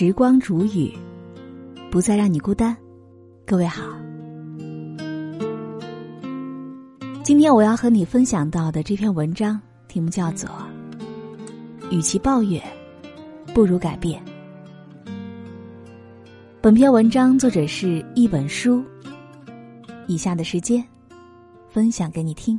[0.00, 0.96] 时光煮雨，
[1.90, 2.76] 不再让你孤单。
[3.44, 3.82] 各位好，
[7.24, 10.48] 今天我要和你分享到的这篇文章题目叫做
[11.90, 12.62] 《与其抱怨，
[13.52, 14.22] 不如改变》。
[16.60, 18.84] 本篇文章作者是一本书。
[20.06, 20.86] 以下的时间，
[21.68, 22.56] 分享给你听。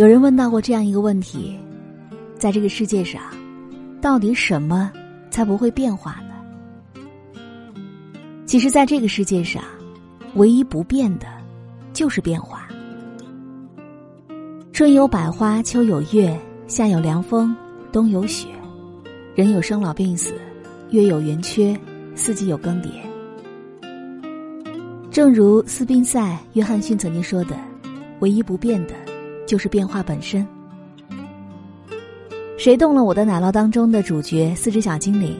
[0.00, 1.54] 有人问到过这样一个问题：
[2.38, 3.20] 在这个世界上，
[4.00, 4.90] 到底什么
[5.30, 7.02] 才不会变化呢？
[8.46, 9.62] 其实，在这个世界上，
[10.36, 11.26] 唯一不变的，
[11.92, 12.66] 就是变化。
[14.72, 16.34] 春有百花，秋有月，
[16.66, 17.54] 夏有凉风，
[17.92, 18.48] 冬有雪。
[19.34, 20.32] 人有生老病死，
[20.88, 21.78] 月有圆缺，
[22.14, 22.88] 四季有更迭。
[25.10, 27.54] 正如斯宾塞·约翰逊曾经说的
[28.20, 28.94] ：“唯一不变的。”
[29.50, 30.46] 就是变化本身。
[32.56, 35.36] 谁动了我的奶酪当中的主角四只小精灵，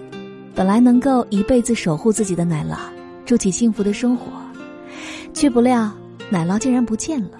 [0.52, 2.76] 本来能够一辈子守护自己的奶酪，
[3.24, 4.32] 住起幸福的生活，
[5.32, 5.88] 却不料
[6.28, 7.38] 奶酪竟然不见了。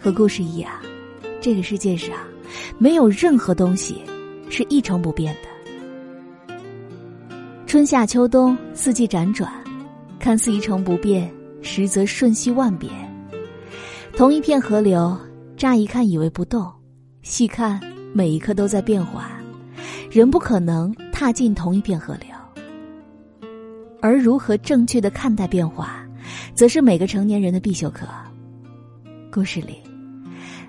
[0.00, 0.72] 和故事一样，
[1.38, 2.16] 这个世界上
[2.78, 4.00] 没有任何东西
[4.48, 6.56] 是一成不变的。
[7.66, 9.52] 春夏秋冬四季辗转，
[10.18, 12.90] 看似一成不变，实则瞬息万变。
[14.16, 15.14] 同一片河流。
[15.62, 16.68] 乍一看以为不动，
[17.22, 17.80] 细看
[18.12, 19.30] 每一刻都在变化，
[20.10, 23.48] 人不可能踏进同一片河流。
[24.00, 26.04] 而如何正确的看待变化，
[26.52, 28.08] 则是每个成年人的必修课。
[29.30, 29.76] 故事里，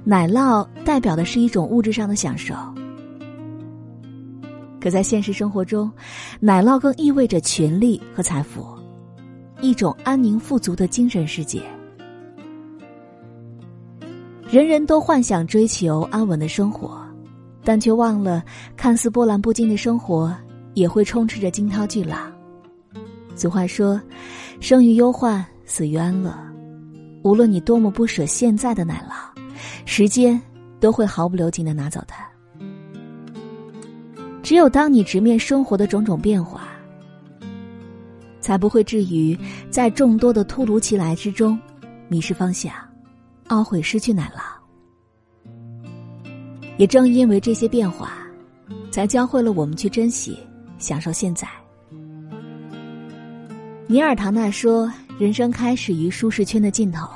[0.03, 2.53] 奶酪代表的是一种物质上的享受，
[4.79, 5.91] 可在现实生活中，
[6.39, 8.63] 奶酪更意味着权力和财富，
[9.59, 11.63] 一种安宁富足的精神世界。
[14.53, 17.03] 人人都幻想追求安稳的生活，
[17.63, 18.43] 但却忘了，
[18.77, 20.31] 看似波澜不惊的生活
[20.75, 22.31] 也会充斥着惊涛巨浪。
[23.33, 23.99] 俗话说
[24.61, 26.31] ：“生于忧患，死于安乐。”
[27.25, 29.41] 无论你多么不舍现在的奶酪，
[29.85, 30.39] 时间
[30.79, 32.23] 都会毫不留情的拿走它。
[34.43, 36.67] 只有当你直面生活的种种变化，
[38.39, 39.35] 才不会至于
[39.71, 41.59] 在众多的突如其来之中
[42.07, 42.71] 迷失方向。
[43.49, 44.41] 懊悔失去奶酪，
[46.77, 48.13] 也正因为这些变化，
[48.91, 50.37] 才教会了我们去珍惜、
[50.77, 51.47] 享受现在。
[53.85, 57.07] 尼尔·唐纳说：“人生开始于舒适圈的尽头。”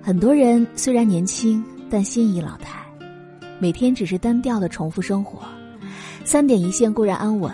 [0.00, 2.80] 很多人虽然年轻，但心已老态，
[3.58, 5.42] 每天只是单调的重复生活，
[6.24, 7.52] 三点一线固然安稳，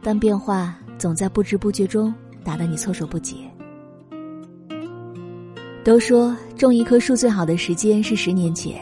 [0.00, 3.44] 但变化总在不知不觉中打得你措手不及。
[5.84, 8.80] 都说种一棵树最好的时间是十年前，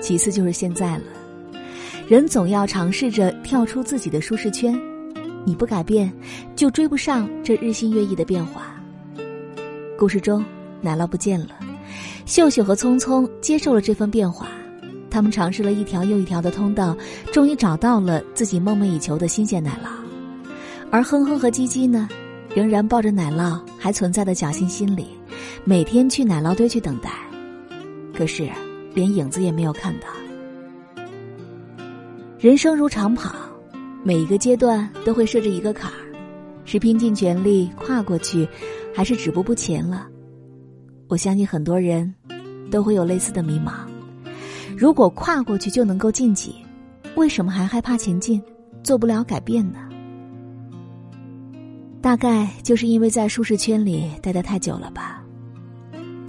[0.00, 1.04] 其次就是现在了。
[2.08, 4.76] 人总要尝试着跳出自己的舒适圈，
[5.44, 6.12] 你不改变，
[6.56, 8.74] 就追不上这日新月异的变化。
[9.96, 10.44] 故事中，
[10.80, 11.50] 奶酪不见了，
[12.26, 14.48] 秀秀和聪聪接受了这份变化，
[15.08, 16.96] 他们尝试了一条又一条的通道，
[17.32, 19.88] 终于找到了自己梦寐以求的新鲜奶酪。
[20.90, 22.08] 而哼哼和鸡鸡呢，
[22.52, 25.06] 仍然抱着奶酪还存在的侥幸心理。
[25.64, 27.10] 每天去奶酪堆去等待，
[28.14, 28.48] 可是
[28.94, 30.06] 连影子也没有看到。
[32.38, 33.34] 人生如长跑，
[34.02, 35.98] 每一个阶段都会设置一个坎儿，
[36.64, 38.48] 是拼尽全力跨过去，
[38.94, 40.06] 还是止步不前了？
[41.08, 42.14] 我相信很多人
[42.70, 43.72] 都会有类似的迷茫。
[44.76, 46.54] 如果跨过去就能够晋级，
[47.14, 48.42] 为什么还害怕前进，
[48.82, 49.80] 做不了改变呢？
[52.00, 55.19] 大概就是因为在舒适圈里待得太久了吧。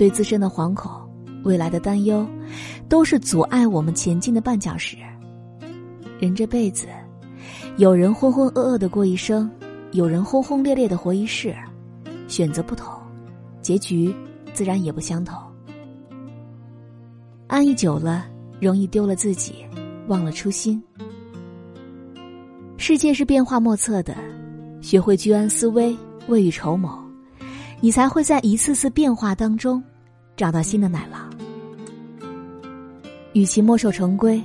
[0.02, 0.92] 对自身的惶恐、
[1.44, 2.28] 未来的担忧，
[2.90, 4.98] 都是阻碍我们前进的绊脚石。
[6.20, 6.88] 人这辈子，
[7.78, 9.48] 有人浑浑噩噩的过一生，
[9.92, 11.56] 有人轰轰烈烈的活一世，
[12.28, 12.92] 选择不同，
[13.62, 14.12] 结局
[14.56, 15.38] 自然也不相同。
[17.46, 18.26] 安逸久了，
[18.60, 19.54] 容易丢了自己，
[20.08, 20.82] 忘了初心。
[22.78, 24.16] 世界是变化莫测的，
[24.82, 25.96] 学会居安思危，
[26.28, 26.90] 未雨绸缪，
[27.82, 29.80] 你才会在一次次变化当中。
[30.42, 31.20] 找到新的奶酪。
[33.34, 34.42] 与其墨守成规，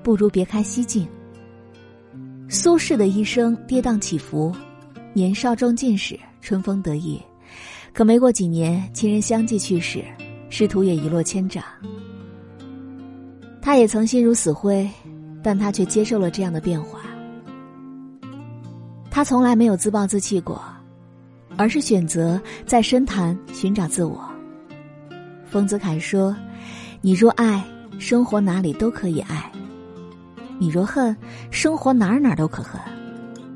[0.00, 1.08] 不如别开西径。
[2.48, 4.54] 苏轼的一生跌宕起伏，
[5.12, 7.20] 年少中进士，春风得意，
[7.92, 10.04] 可没过几年，亲人相继去世，
[10.50, 11.64] 仕途也一落千丈。
[13.60, 14.88] 他也曾心如死灰，
[15.42, 17.00] 但他却接受了这样的变化。
[19.10, 20.62] 他从来没有自暴自弃过，
[21.56, 24.29] 而是选择在深潭寻找自我。
[25.50, 26.34] 丰子恺说
[27.02, 27.60] ：“你若爱，
[27.98, 29.50] 生活哪里都可以爱；
[30.60, 31.14] 你若恨，
[31.50, 32.80] 生活哪哪都可恨。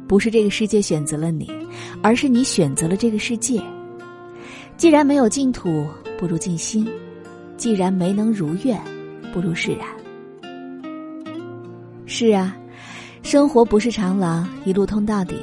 [0.09, 1.49] 不是这个世界选择了你，
[2.03, 3.63] 而是你选择了这个世界。
[4.77, 5.87] 既然没有净土，
[6.19, 6.85] 不如静心；
[7.57, 8.81] 既然没能如愿，
[9.33, 9.87] 不如释然。
[12.07, 12.57] 是啊，
[13.23, 15.37] 生活不是长廊，一路通到底。”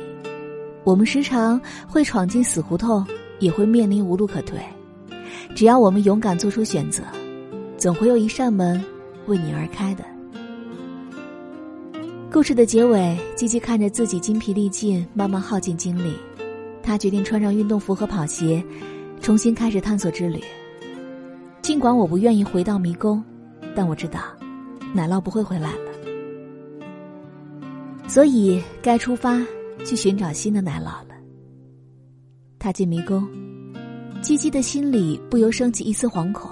[0.83, 3.05] 我们时常会闯进死胡同，
[3.39, 4.59] 也会面临无路可退。
[5.55, 7.03] 只要我们勇敢做出选择，
[7.77, 8.83] 总会有一扇门
[9.27, 10.03] 为你而开的。
[12.31, 16.15] 故事的结尾，吉吉看着自己筋疲力尽，慢慢耗尽精力，
[16.81, 18.63] 他决定穿上运动服和跑鞋，
[19.19, 20.41] 重新开始探索之旅。
[21.61, 23.23] 尽管我不愿意回到迷宫，
[23.75, 24.21] 但我知道，
[24.93, 26.87] 奶酪不会回来了，
[28.07, 29.41] 所以该出发。
[29.83, 31.15] 去寻找新的奶酪了。
[32.59, 33.27] 踏进迷宫，
[34.21, 36.51] 鸡鸡的心里不由升起一丝惶恐，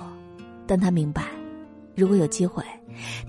[0.66, 1.26] 但他明白，
[1.96, 2.64] 如果有机会，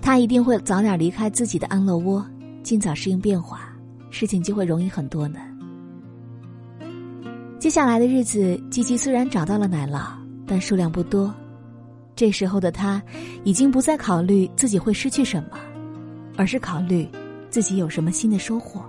[0.01, 2.25] 他一定会早点离开自己的安乐窝，
[2.63, 3.71] 尽早适应变化，
[4.09, 5.39] 事情就会容易很多呢。
[7.59, 10.07] 接下来的日子，鸡鸡虽然找到了奶酪，
[10.47, 11.31] 但数量不多。
[12.15, 13.01] 这时候的他，
[13.43, 15.57] 已经不再考虑自己会失去什么，
[16.35, 17.07] 而是考虑
[17.51, 18.83] 自己有什么新的收获。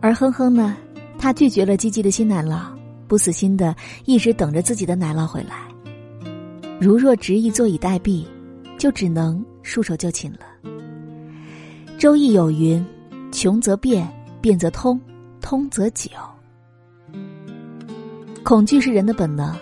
[0.00, 0.76] 而哼哼呢，
[1.18, 2.76] 他拒绝了鸡鸡的新奶酪，
[3.08, 3.74] 不死心的
[4.04, 5.66] 一直等着自己的奶酪回来。
[6.78, 8.24] 如若执意坐以待毙，
[8.78, 10.40] 就只能束手就擒了。
[11.98, 12.84] 周易有云
[13.32, 14.06] ：“穷则变，
[14.40, 15.00] 变则通，
[15.40, 16.10] 通则久。”
[18.44, 19.52] 恐惧是人的本能，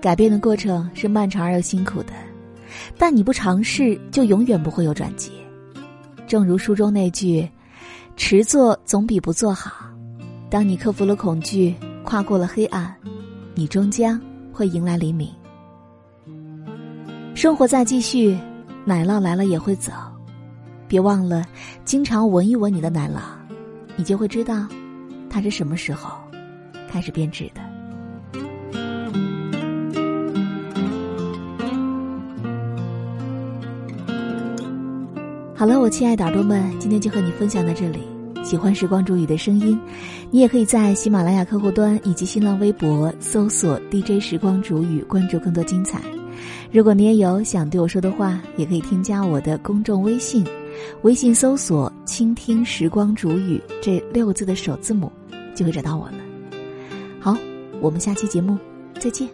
[0.00, 2.12] 改变的过程是漫长而又辛苦的，
[2.98, 5.30] 但你不尝试，就永远不会有转机。
[6.26, 7.48] 正如书中那句。
[8.16, 9.86] 迟做总比不做好。
[10.50, 11.74] 当你克服了恐惧，
[12.10, 12.92] 跨过了黑暗，
[13.54, 14.20] 你终将
[14.52, 15.30] 会迎来黎明。
[17.36, 18.36] 生活在继续，
[18.84, 19.92] 奶酪来了也会走。
[20.88, 21.46] 别忘了，
[21.84, 23.20] 经常闻一闻你的奶酪，
[23.94, 24.66] 你就会知道，
[25.30, 26.10] 它是什么时候
[26.90, 27.60] 开始变质的。
[35.54, 38.00] 好了，我亲爱的耳朵们，今天就和你分享到这里。
[38.42, 39.78] 喜欢时光煮雨的声音，
[40.32, 46.00] 你也可以在喜马拉雅客户端以及新浪微博搜索 DJ 时光煮雨，关注更多精彩。
[46.70, 50.46] 如果你也有想对我说的话，也可以添加我的公众微信，
[51.02, 55.10] 微信搜索“倾听时光煮雨”这六个字的首字母，
[55.52, 56.14] 就会找到我了。
[57.18, 57.36] 好，
[57.80, 58.56] 我们下期节目
[59.00, 59.28] 再见。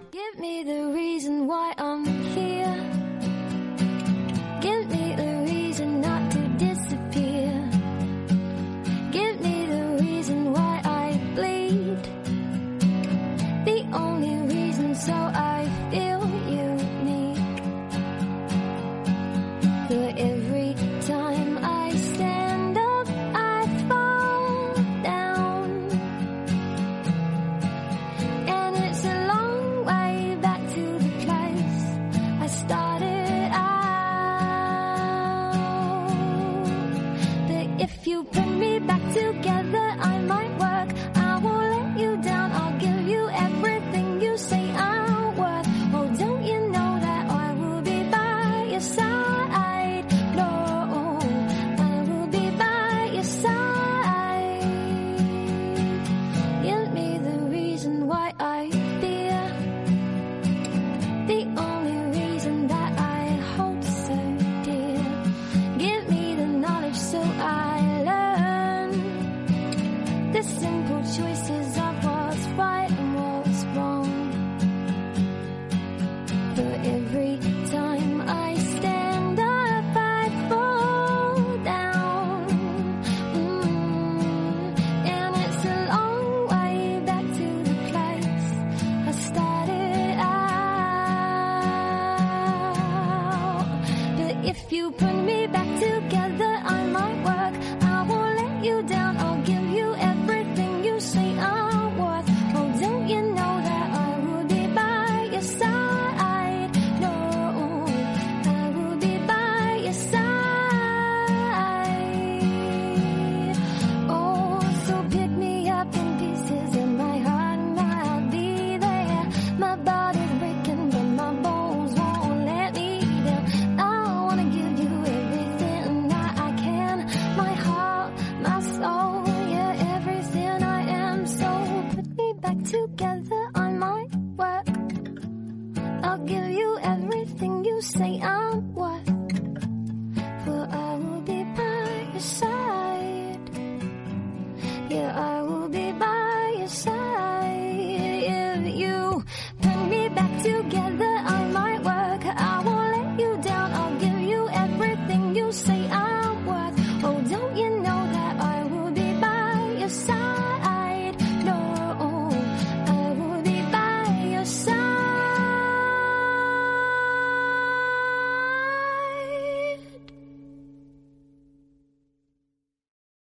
[70.86, 73.05] simple choices of what's right